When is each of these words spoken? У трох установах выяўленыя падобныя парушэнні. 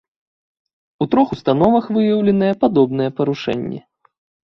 У 1.05 1.09
трох 1.11 1.27
установах 1.37 1.85
выяўленыя 1.99 2.53
падобныя 2.67 3.09
парушэнні. 3.21 3.79